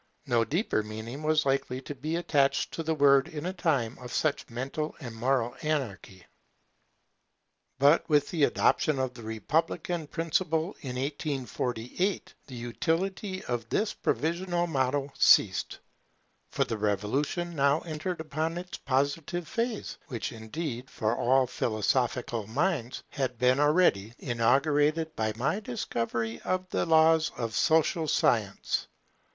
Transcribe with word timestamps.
No 0.25 0.43
deeper 0.43 0.81
meaning 0.81 1.21
was 1.21 1.45
likely 1.45 1.79
to 1.81 1.93
be 1.93 2.15
attached 2.15 2.71
to 2.73 2.81
the 2.81 2.95
word 2.95 3.27
in 3.27 3.45
a 3.45 3.53
time 3.53 3.99
of 3.99 4.11
such 4.11 4.49
mental 4.49 4.95
and 4.99 5.13
moral 5.13 5.55
anarchy. 5.61 6.23
[Third 6.23 6.23
motto, 6.23 6.25
Order 6.39 6.85
and 6.95 7.79
Progress] 7.79 7.99
But 8.01 8.09
with 8.09 8.29
the 8.31 8.43
adoption 8.45 8.97
of 8.97 9.13
the 9.13 9.21
Republican 9.21 10.07
principle 10.07 10.75
in 10.81 10.95
1848, 10.95 12.33
the 12.47 12.55
utility 12.55 13.43
of 13.43 13.69
this 13.69 13.93
provisional 13.93 14.65
motto 14.65 15.13
ceased. 15.19 15.77
For 16.49 16.63
the 16.63 16.79
Revolution 16.79 17.55
now 17.55 17.81
entered 17.81 18.19
upon 18.21 18.57
its 18.57 18.79
Positive 18.79 19.47
phase; 19.47 19.99
which 20.07 20.31
indeed, 20.31 20.89
for 20.89 21.15
all 21.15 21.45
philosophical 21.45 22.47
minds, 22.47 23.03
had 23.11 23.37
been 23.37 23.59
already 23.59 24.15
inaugurated 24.17 25.15
by 25.15 25.33
my 25.35 25.59
discovery 25.59 26.41
of 26.41 26.67
the 26.71 26.87
laws 26.87 27.29
of 27.37 27.53
Social 27.53 28.07
Science. 28.07 28.87